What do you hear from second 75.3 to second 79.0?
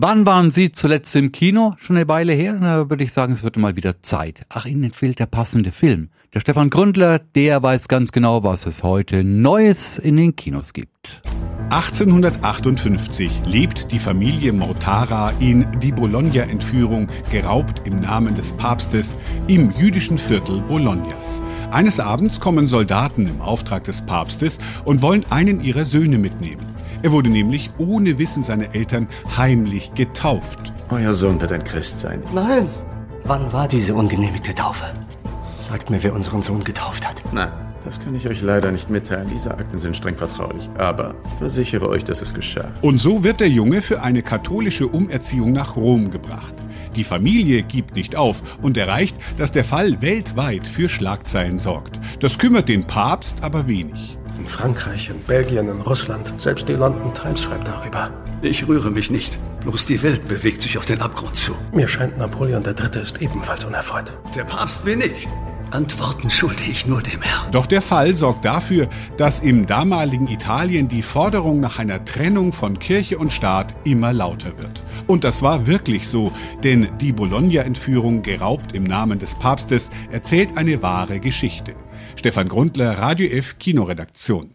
war wirklich so, denn die Bologna-Entführung, geraubt im